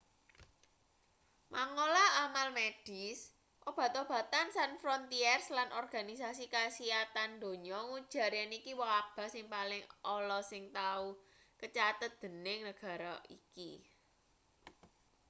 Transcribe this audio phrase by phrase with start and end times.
[1.53, 3.19] mangola amal medis
[3.69, 9.83] obat-obatan sans frontieres lan organisasi kasihatan donya ngujar yen iki wabah sing paling
[10.15, 11.05] ala sing tau
[11.59, 13.71] kacathet dening negara iki